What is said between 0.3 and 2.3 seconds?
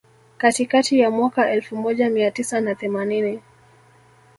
Katikati ya mwaka elfu moja